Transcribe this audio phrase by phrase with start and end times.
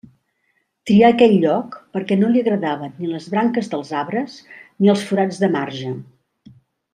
[0.91, 5.43] Trià aquell lloc perquè no li agradaven ni les branques dels arbres ni els forats
[5.45, 5.93] de marge.